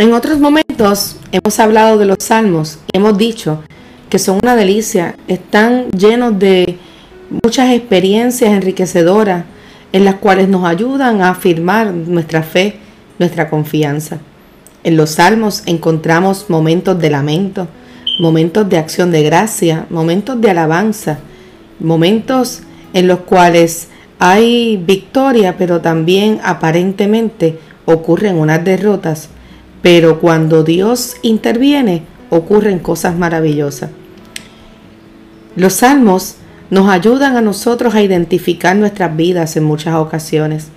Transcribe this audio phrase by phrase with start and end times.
[0.00, 3.62] En otros momentos hemos hablado de los salmos y hemos dicho
[4.08, 6.78] que son una delicia, están llenos de
[7.44, 9.44] muchas experiencias enriquecedoras
[9.92, 12.76] en las cuales nos ayudan a afirmar nuestra fe,
[13.18, 14.20] nuestra confianza.
[14.84, 17.68] En los salmos encontramos momentos de lamento,
[18.20, 21.18] momentos de acción de gracia, momentos de alabanza,
[21.78, 22.62] momentos
[22.94, 23.88] en los cuales
[24.18, 29.28] hay victoria, pero también aparentemente ocurren unas derrotas,
[29.82, 33.90] pero cuando Dios interviene ocurren cosas maravillosas.
[35.56, 36.36] Los salmos
[36.70, 40.68] nos ayudan a nosotros a identificar nuestras vidas en muchas ocasiones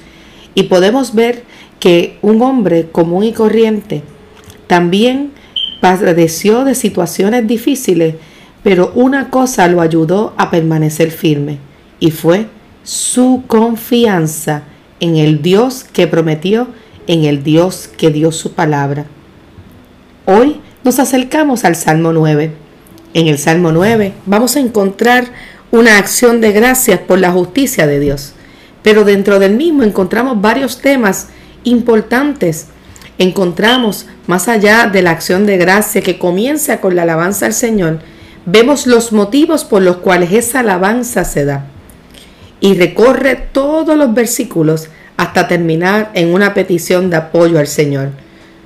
[0.56, 1.44] y podemos ver
[1.80, 4.04] que un hombre común y corriente
[4.68, 5.32] también
[5.82, 8.16] padeció de situaciones difíciles,
[8.64, 11.58] pero una cosa lo ayudó a permanecer firme
[12.00, 12.48] y fue
[12.84, 14.64] su confianza
[15.00, 16.68] en el Dios que prometió,
[17.08, 19.06] en el Dios que dio su palabra.
[20.26, 22.52] Hoy nos acercamos al Salmo 9.
[23.14, 25.26] En el Salmo 9 vamos a encontrar
[25.72, 28.34] una acción de gracias por la justicia de Dios,
[28.82, 31.30] pero dentro del mismo encontramos varios temas
[31.64, 32.68] importantes.
[33.18, 38.00] Encontramos, más allá de la acción de gracia que comienza con la alabanza al Señor,
[38.46, 41.66] vemos los motivos por los cuales esa alabanza se da.
[42.60, 44.90] Y recorre todos los versículos
[45.24, 48.10] hasta terminar en una petición de apoyo al Señor.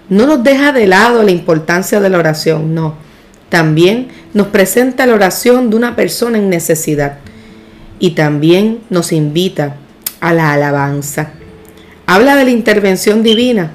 [0.10, 2.96] No nos deja de lado la importancia de la oración, no.
[3.50, 7.20] También nos presenta la oración de una persona en necesidad
[8.00, 9.76] y también nos invita
[10.20, 11.32] a la alabanza.
[12.08, 13.72] Habla de la intervención divina.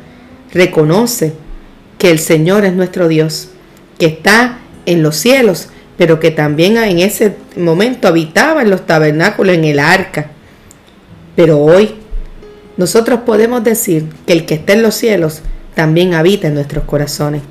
[0.53, 1.35] Reconoce
[1.99, 3.51] que el Señor es nuestro Dios,
[3.99, 9.55] que está en los cielos, pero que también en ese momento habitaba en los tabernáculos,
[9.55, 10.33] en el arca.
[11.37, 12.02] Pero hoy
[12.77, 15.43] nosotros podemos decir que el que está en los cielos
[15.75, 17.43] también habita en nuestros corazones.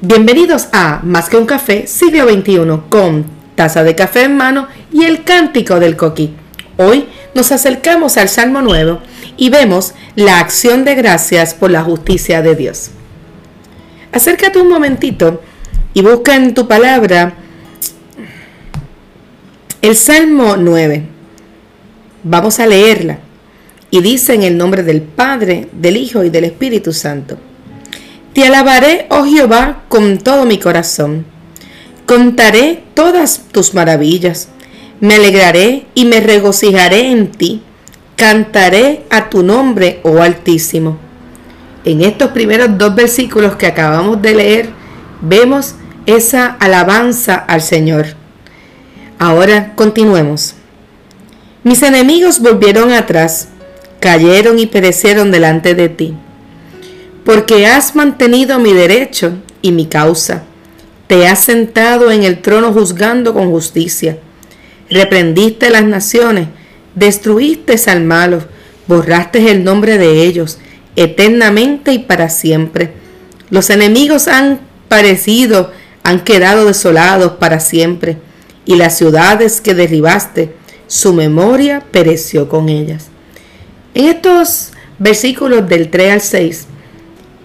[0.00, 5.04] Bienvenidos a Más que un café, siglo XXI, con taza de café en mano y
[5.04, 6.34] el cántico del coquí.
[6.76, 9.00] Hoy nos acercamos al Salmo Nuevo
[9.36, 12.90] y vemos la acción de gracias por la justicia de Dios.
[14.12, 15.42] Acércate un momentito
[15.94, 17.34] y busca en tu palabra
[19.82, 21.06] el Salmo 9.
[22.22, 23.18] Vamos a leerla.
[23.96, 27.38] Y dice en el nombre del Padre, del Hijo y del Espíritu Santo.
[28.34, 31.24] Te alabaré, oh Jehová, con todo mi corazón.
[32.04, 34.50] Contaré todas tus maravillas.
[35.00, 37.62] Me alegraré y me regocijaré en ti
[38.16, 40.98] cantaré a tu nombre, oh Altísimo.
[41.86, 44.68] En estos primeros dos versículos que acabamos de leer,
[45.22, 45.74] vemos
[46.04, 48.08] esa alabanza al Señor.
[49.18, 50.54] Ahora continuemos.
[51.64, 53.48] Mis enemigos volvieron atrás,
[54.00, 56.14] cayeron y perecieron delante de ti,
[57.24, 60.44] porque has mantenido mi derecho y mi causa.
[61.06, 64.18] Te has sentado en el trono juzgando con justicia.
[64.90, 66.48] Reprendiste las naciones
[66.96, 68.42] Destruiste al malo,
[68.86, 70.58] borraste el nombre de ellos,
[70.96, 72.94] eternamente y para siempre.
[73.50, 78.16] Los enemigos han parecido, han quedado desolados para siempre,
[78.64, 80.54] y las ciudades que derribaste,
[80.86, 83.08] su memoria pereció con ellas.
[83.96, 86.66] En estos versículos del 3 al 6,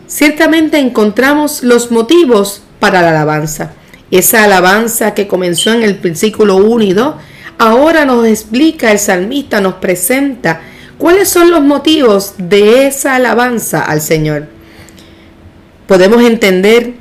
[0.05, 3.71] ciertamente encontramos los motivos para la alabanza.
[4.11, 7.15] Esa alabanza que comenzó en el versículo 1 y 2
[7.57, 10.59] Ahora nos explica el salmista, nos presenta
[10.97, 14.47] cuáles son los motivos de esa alabanza al Señor.
[15.87, 16.95] Podemos entender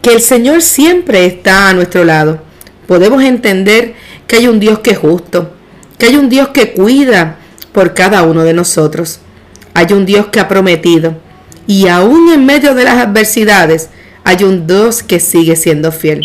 [0.00, 2.40] que el Señor siempre está a nuestro lado.
[2.86, 5.52] Podemos entender que hay un Dios que es justo,
[5.98, 7.40] que hay un Dios que cuida
[7.74, 9.20] por cada uno de nosotros.
[9.74, 11.14] Hay un Dios que ha prometido.
[11.66, 13.90] Y aún en medio de las adversidades,
[14.24, 16.24] hay un Dios que sigue siendo fiel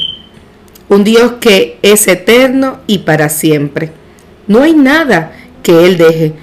[0.89, 3.91] un Dios que es eterno y para siempre.
[4.47, 5.31] No hay nada
[5.63, 6.33] que Él deje.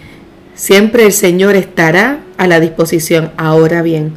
[0.55, 3.33] Siempre el Señor estará a la disposición.
[3.37, 4.13] Ahora bien,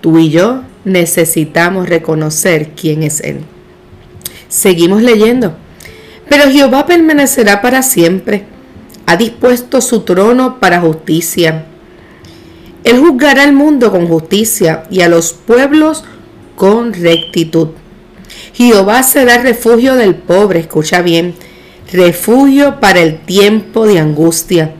[0.00, 3.38] tú y yo necesitamos reconocer quién es Él.
[4.48, 5.56] Seguimos leyendo.
[6.28, 8.44] Pero Jehová permanecerá para siempre.
[9.08, 11.64] Ha dispuesto su trono para justicia.
[12.84, 16.04] Él juzgará al mundo con justicia y a los pueblos
[16.56, 17.68] con rectitud.
[18.52, 21.34] Jehová será refugio del pobre, escucha bien,
[21.90, 24.74] refugio para el tiempo de angustia.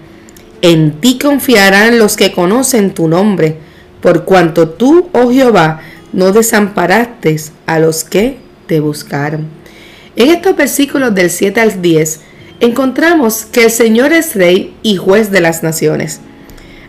[0.61, 3.57] En ti confiarán los que conocen tu nombre,
[4.03, 5.81] por cuanto tú, oh Jehová,
[6.13, 7.35] no desamparaste
[7.65, 8.37] a los que
[8.67, 9.47] te buscaron.
[10.17, 12.28] En estos versículos del 7 al 10
[12.61, 16.21] encontramos que el Señor es rey y juez de las naciones.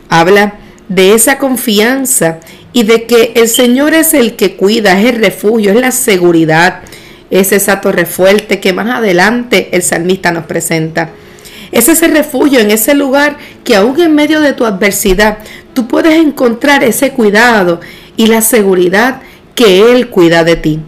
[0.10, 0.56] Habla
[0.88, 2.40] de esa confianza
[2.74, 6.82] y de que el Señor es el que cuida, es el refugio, es la seguridad,
[7.30, 11.12] es esa torre fuerte que más adelante el salmista nos presenta.
[11.72, 15.38] Es ese refugio en ese lugar que aún en medio de tu adversidad
[15.74, 17.80] tú puedes encontrar ese cuidado
[18.18, 19.22] y la seguridad
[19.54, 20.80] que Él cuida de ti.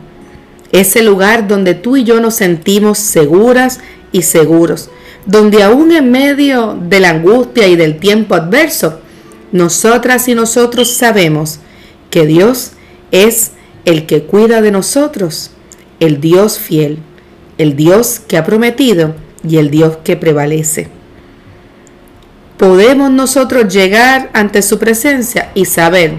[0.72, 3.80] Ese lugar donde tú y yo nos sentimos seguras
[4.12, 4.90] y seguros,
[5.26, 9.00] donde aún en medio de la angustia y del tiempo adverso,
[9.52, 11.60] nosotras y nosotros sabemos
[12.10, 12.72] que Dios
[13.12, 13.52] es
[13.86, 15.52] el que cuida de nosotros,
[16.00, 17.00] el Dios fiel,
[17.58, 19.16] el Dios que ha prometido
[19.48, 20.88] y el Dios que prevalece.
[22.58, 26.14] Podemos nosotros llegar ante su presencia y saber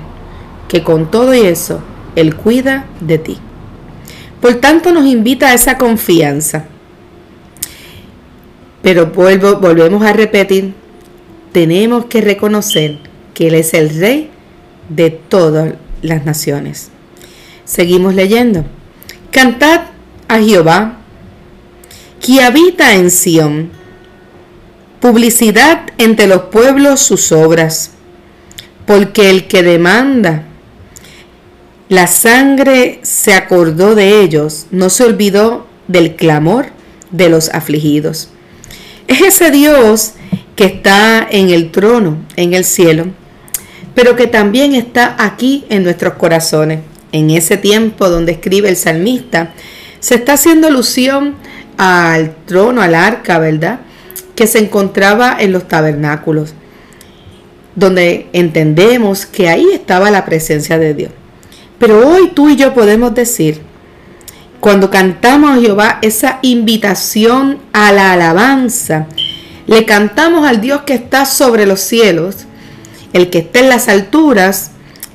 [0.69, 1.81] que con todo eso
[2.17, 3.39] Él cuida de ti.
[4.41, 6.67] Por tanto nos invita a esa confianza.
[8.83, 10.75] Pero vuelvo, volvemos a repetir,
[11.53, 12.99] tenemos que reconocer
[13.35, 14.31] que Él es el Rey
[14.89, 16.91] de todas las naciones.
[17.65, 18.65] Seguimos leyendo.
[19.31, 19.83] Cantad
[20.29, 20.99] a Jehová
[22.21, 23.71] que habita en Sión.
[25.01, 27.93] Publicidad entre los pueblos sus obras,
[28.87, 30.45] porque el que demanda
[31.93, 36.69] la sangre se acordó de ellos, no se olvidó del clamor
[37.11, 38.32] de los afligidos.
[39.07, 40.15] Es ese Dios
[40.57, 43.07] que está en el trono, en el cielo,
[43.95, 46.81] pero que también está aquí en nuestros corazones.
[47.13, 49.53] En ese tiempo donde escribe el salmista,
[50.01, 51.35] se está haciendo alusión
[51.77, 53.81] al trono, al arca, ¿verdad?
[54.35, 56.55] Que se encontraba en los tabernáculos,
[57.75, 61.11] donde entendemos que ahí estaba la presencia de Dios.
[61.79, 63.61] Pero hoy tú y yo podemos decir,
[64.63, 69.09] cuando cantamos a Jehová esa invitación a la alabanza,
[69.67, 72.47] le cantamos al Dios que está sobre los cielos,
[73.13, 74.71] el que está en las alturas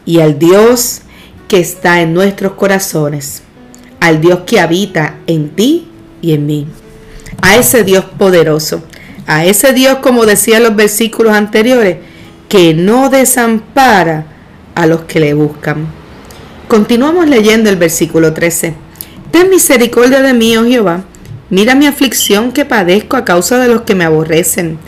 [0.05, 0.99] y al Dios
[1.47, 3.41] que está en nuestros corazones,
[4.01, 5.87] al Dios que habita en ti
[6.21, 6.67] y en mí.
[7.41, 8.83] A ese Dios poderoso,
[9.27, 11.99] a ese Dios, como decían los versículos anteriores,
[12.49, 14.25] que no desampara
[14.75, 15.87] a los que le buscan.
[16.67, 18.86] Continuamos leyendo el versículo 13.
[19.31, 21.03] Ten misericordia de mí, oh Jehová,
[21.49, 24.79] mira mi aflicción que padezco a causa de los que me aborrecen,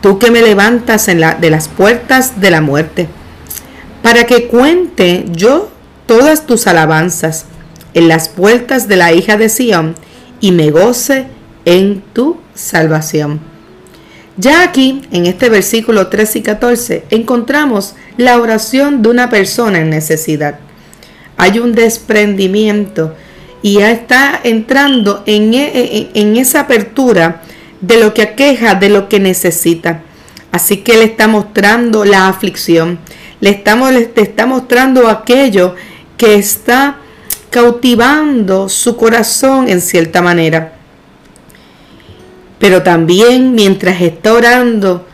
[0.00, 3.08] tú que me levantas en la, de las puertas de la muerte,
[4.02, 5.70] para que cuente yo
[6.06, 7.46] todas tus alabanzas
[7.94, 9.94] en las puertas de la hija de Sión,
[10.40, 11.26] y me goce
[11.64, 13.40] en tu salvación.
[14.36, 19.90] Ya aquí, en este versículo 13 y 14, encontramos la oración de una persona en
[19.90, 20.58] necesidad.
[21.36, 23.14] Hay un desprendimiento
[23.62, 27.42] y ya está entrando en, e, en, esa apertura
[27.80, 30.02] de lo que aqueja, de lo que necesita.
[30.50, 32.98] Así que le está mostrando la aflicción,
[33.40, 35.74] le, estamos, le está mostrando aquello
[36.16, 36.98] que está
[37.50, 40.74] cautivando su corazón en cierta manera.
[42.58, 45.06] Pero también mientras está orando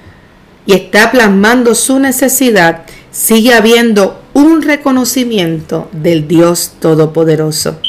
[0.67, 7.81] y está plasmando su necesidad, sigue habiendo un reconocimiento del Dios Todopoderoso.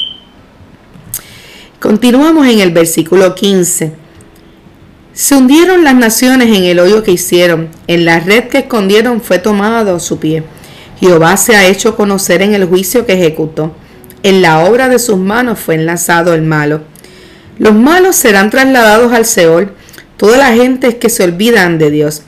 [1.90, 3.94] Continuamos en el versículo 15.
[5.12, 9.40] Se hundieron las naciones en el hoyo que hicieron, en la red que escondieron fue
[9.40, 10.44] tomado su pie.
[11.00, 13.74] Jehová se ha hecho conocer en el juicio que ejecutó.
[14.22, 16.82] En la obra de sus manos fue enlazado el malo.
[17.58, 19.72] Los malos serán trasladados al Seol,
[20.16, 22.22] toda la gente es que se olvidan de Dios,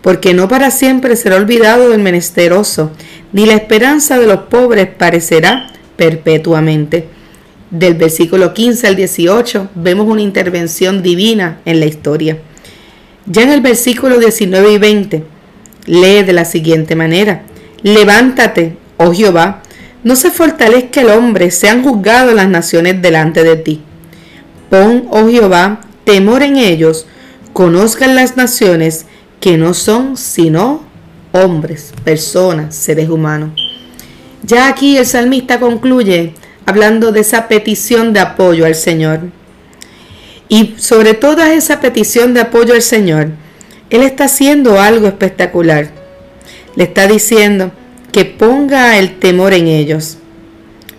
[0.00, 2.92] porque no para siempre será olvidado del menesteroso,
[3.32, 7.17] ni la esperanza de los pobres parecerá perpetuamente.
[7.70, 12.38] Del versículo 15 al 18 vemos una intervención divina en la historia.
[13.26, 15.24] Ya en el versículo 19 y 20
[15.84, 17.42] lee de la siguiente manera,
[17.82, 19.62] levántate, oh Jehová,
[20.02, 23.82] no se fortalezca el hombre, sean juzgados las naciones delante de ti.
[24.70, 27.06] Pon, oh Jehová, temor en ellos,
[27.52, 29.04] conozcan las naciones
[29.40, 30.84] que no son sino
[31.32, 33.50] hombres, personas, seres humanos.
[34.42, 36.32] Ya aquí el salmista concluye
[36.68, 39.20] hablando de esa petición de apoyo al Señor.
[40.48, 43.30] Y sobre toda esa petición de apoyo al Señor,
[43.90, 45.90] Él está haciendo algo espectacular.
[46.76, 47.72] Le está diciendo,
[48.12, 50.18] que ponga el temor en ellos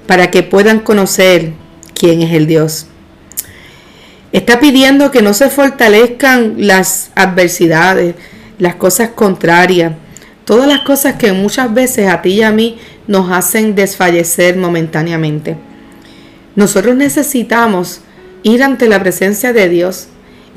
[0.07, 1.51] para que puedan conocer
[1.93, 2.87] quién es el Dios.
[4.31, 8.15] Está pidiendo que no se fortalezcan las adversidades,
[8.57, 9.93] las cosas contrarias,
[10.49, 15.57] todas las cosas que muchas veces a ti y a mí nos hacen desfallecer momentáneamente.
[16.55, 18.01] Nosotros necesitamos
[18.41, 20.07] ir ante la presencia de Dios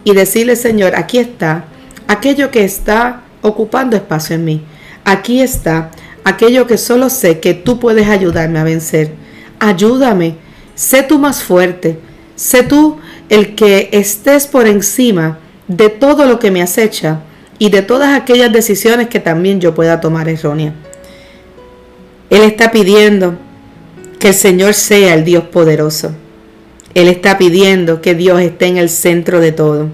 [0.02, 1.66] y decirle, Señor, aquí está
[2.08, 4.62] aquello que está ocupando espacio en mí.
[5.04, 5.90] Aquí está
[6.24, 9.12] aquello que solo sé que tú puedes ayudarme a vencer.
[9.58, 10.36] Ayúdame,
[10.74, 11.98] sé tú más fuerte,
[12.34, 12.96] sé tú
[13.28, 17.20] el que estés por encima de todo lo que me acecha
[17.58, 20.74] y de todas aquellas decisiones que también yo pueda tomar errónea.
[22.30, 23.36] Él está pidiendo
[24.18, 26.12] que el Señor sea el Dios poderoso.
[26.94, 29.88] Él está pidiendo que Dios esté en el centro de todo.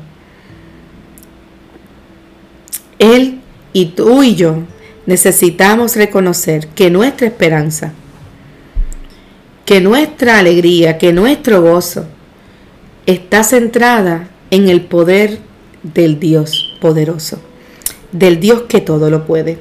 [2.98, 3.40] Él
[3.72, 4.64] y tú y yo
[5.06, 7.92] necesitamos reconocer que nuestra esperanza,
[9.64, 12.06] que nuestra alegría, que nuestro gozo
[13.06, 15.38] está centrada en el poder
[15.82, 17.40] del Dios poderoso,
[18.12, 19.58] del Dios que todo lo puede.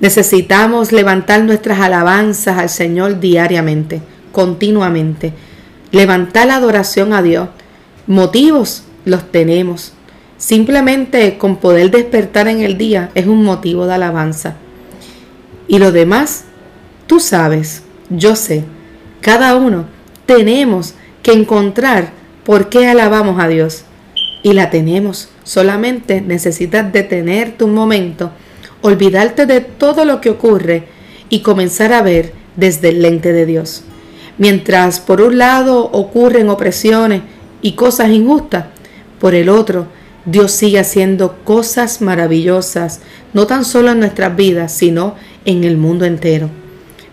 [0.00, 4.00] Necesitamos levantar nuestras alabanzas al Señor diariamente,
[4.32, 5.34] continuamente.
[5.92, 7.48] Levantar la adoración a Dios.
[8.06, 9.92] Motivos los tenemos.
[10.38, 14.56] Simplemente con poder despertar en el día es un motivo de alabanza.
[15.68, 16.44] Y lo demás,
[17.06, 18.64] tú sabes, yo sé,
[19.20, 19.84] cada uno
[20.24, 22.12] tenemos que encontrar
[22.44, 23.84] por qué alabamos a Dios.
[24.42, 25.28] Y la tenemos.
[25.44, 28.30] Solamente necesitas detenerte un momento,
[28.82, 30.84] olvidarte de todo lo que ocurre
[31.28, 33.82] y comenzar a ver desde el lente de Dios.
[34.38, 37.22] Mientras por un lado ocurren opresiones
[37.60, 38.66] y cosas injustas,
[39.18, 39.86] por el otro
[40.24, 43.00] Dios sigue haciendo cosas maravillosas,
[43.32, 46.48] no tan solo en nuestras vidas, sino en el mundo entero.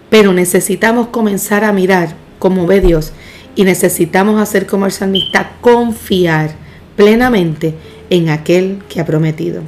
[0.10, 3.12] Pero necesitamos comenzar a mirar cómo ve Dios
[3.56, 6.52] y necesitamos hacer como el salmista, confiar
[6.98, 7.74] plenamente
[8.10, 9.62] en aquel que ha prometido.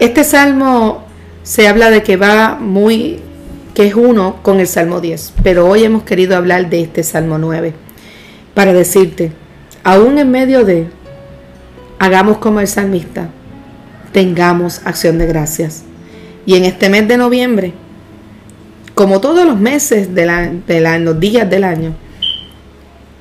[0.00, 1.06] Este salmo
[1.42, 3.20] se habla de que va muy,
[3.72, 7.38] que es uno con el salmo 10, pero hoy hemos querido hablar de este salmo
[7.38, 7.72] 9
[8.52, 9.32] para decirte,
[9.82, 10.88] aún en medio de
[11.98, 13.30] hagamos como el salmista,
[14.12, 15.84] tengamos acción de gracias.
[16.44, 17.72] Y en este mes de noviembre,
[18.94, 21.94] como todos los meses de, la, los días del año,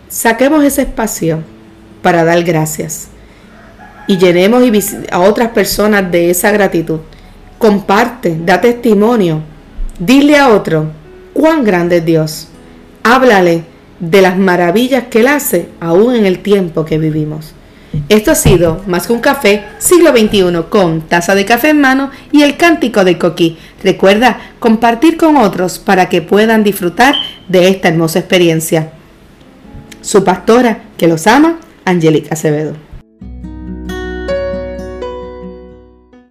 [0.10, 1.44] saquemos ese espacio
[2.08, 3.10] para dar gracias
[4.08, 4.64] y llenemos
[5.12, 7.00] a otras personas de esa gratitud.
[7.58, 9.42] Comparte, da testimonio,
[10.00, 10.86] dile a otro
[11.34, 12.48] cuán grande es Dios.
[13.04, 13.66] Háblale
[14.00, 17.54] de las maravillas que Él hace aún en el tiempo que vivimos.
[18.08, 22.10] Esto ha sido Más que un café, siglo XXI, con taza de café en mano
[22.32, 23.58] y el cántico de Coquí.
[23.84, 27.16] Recuerda compartir con otros para que puedan disfrutar
[27.50, 28.94] de esta hermosa experiencia.
[30.00, 32.76] Su pastora, que los ama, Angélica Acevedo.